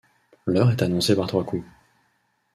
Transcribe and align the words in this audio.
L'heure 0.47 0.71
est 0.71 0.81
annoncée 0.81 1.15
par 1.15 1.27
trois 1.27 1.43
coups. 1.43 1.63